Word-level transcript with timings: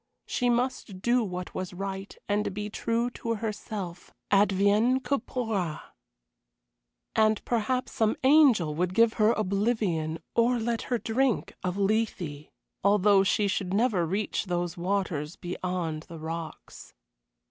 She 0.25 0.49
must 0.49 0.99
do 1.03 1.23
what 1.23 1.53
was 1.53 1.75
right, 1.75 2.17
and 2.27 2.55
be 2.55 2.71
true 2.71 3.11
to 3.11 3.35
herself, 3.35 4.11
advienne 4.31 4.99
que 5.03 5.19
pourra. 5.19 5.79
And 7.15 7.45
perhaps 7.45 7.91
some 7.91 8.15
angel 8.23 8.73
would 8.73 8.95
give 8.95 9.13
her 9.21 9.31
oblivion 9.33 10.17
or 10.33 10.57
let 10.57 10.81
her 10.89 10.97
drink 10.97 11.53
of 11.63 11.77
Lethe, 11.77 12.47
though 12.81 13.23
she 13.23 13.47
should 13.47 13.75
never 13.75 14.03
reach 14.03 14.45
those 14.45 14.75
waters 14.75 15.35
beyond 15.35 16.07
the 16.09 16.17
rocks. 16.17 16.95